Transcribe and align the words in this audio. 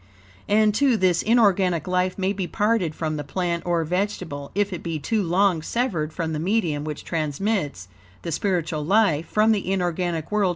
And, 0.47 0.73
too, 0.73 0.97
this 0.97 1.21
inorganic 1.21 1.87
life 1.87 2.17
may 2.17 2.33
be 2.33 2.47
parted 2.47 2.95
from 2.95 3.17
the 3.17 3.23
plant 3.23 3.63
or 3.67 3.83
vegetable, 3.83 4.49
if 4.55 4.73
it 4.73 4.81
be 4.81 4.97
too 4.97 5.21
long 5.21 5.61
severed 5.61 6.11
from 6.11 6.33
the 6.33 6.39
medium 6.39 6.83
which 6.83 7.03
transmits 7.05 7.87
the 8.23 8.31
spiritual 8.31 8.83
life, 8.83 9.27
from 9.27 9.51
the 9.51 9.71
inorganic 9.71 10.01
world 10.01 10.09
to 10.09 10.09
that 10.09 10.21
of 10.21 10.31
organic 10.31 10.31
matter. 10.41 10.47